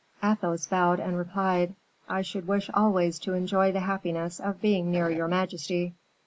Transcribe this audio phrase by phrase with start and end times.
[0.23, 1.75] Athos bowed and replied,
[2.09, 5.93] "I should wish always to enjoy the happiness of being near your majesty."